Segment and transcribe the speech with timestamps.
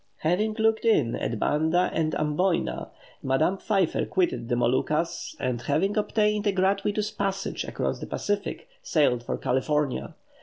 [0.21, 2.89] Having "looked in" at Banda and Amboyna,
[3.21, 9.21] Madame Pfeiffer quitted the Moluccas, and having obtained a gratuitous passage across the Pacific, sailed
[9.21, 10.15] for California.